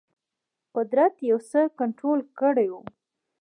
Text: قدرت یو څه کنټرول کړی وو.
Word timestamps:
قدرت 0.75 1.13
یو 1.29 1.39
څه 1.49 1.61
کنټرول 1.79 2.19
کړی 2.39 2.67
وو. 2.71 2.81